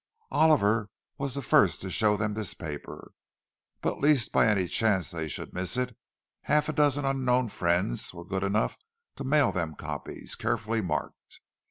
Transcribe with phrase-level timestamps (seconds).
[0.31, 3.11] Oliver was the first to show them this paper.
[3.83, 5.95] But lest by any chance they should miss it,
[6.45, 8.77] half a dozen unknown friends were good enough
[9.17, 11.41] to mail them copies, carefully marked.